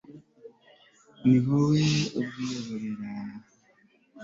ni 1.27 1.37
wowe 1.45 1.81
ubwiyoborera 2.19 3.09